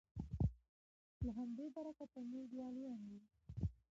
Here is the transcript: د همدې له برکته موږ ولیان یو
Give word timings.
د 1.23 1.25
همدې 1.37 1.65
له 1.69 1.73
برکته 1.75 2.19
موږ 2.31 2.49
ولیان 2.59 2.99
یو 3.11 3.21